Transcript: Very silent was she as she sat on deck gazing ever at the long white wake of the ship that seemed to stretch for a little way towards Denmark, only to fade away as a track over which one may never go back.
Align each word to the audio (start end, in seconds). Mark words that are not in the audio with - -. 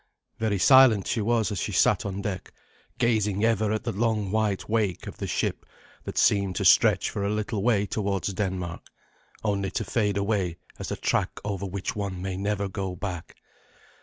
Very 0.39 0.57
silent 0.57 1.15
was 1.15 1.47
she 1.49 1.53
as 1.53 1.59
she 1.59 1.71
sat 1.71 2.07
on 2.07 2.23
deck 2.23 2.51
gazing 2.97 3.45
ever 3.45 3.71
at 3.71 3.83
the 3.83 3.91
long 3.91 4.31
white 4.31 4.67
wake 4.67 5.05
of 5.05 5.17
the 5.17 5.27
ship 5.27 5.63
that 6.05 6.17
seemed 6.17 6.55
to 6.55 6.65
stretch 6.65 7.11
for 7.11 7.23
a 7.23 7.29
little 7.29 7.61
way 7.61 7.85
towards 7.85 8.33
Denmark, 8.33 8.81
only 9.43 9.69
to 9.69 9.83
fade 9.83 10.17
away 10.17 10.57
as 10.79 10.89
a 10.89 10.95
track 10.97 11.39
over 11.45 11.67
which 11.67 11.95
one 11.95 12.19
may 12.19 12.35
never 12.35 12.67
go 12.67 12.95
back. 12.95 13.35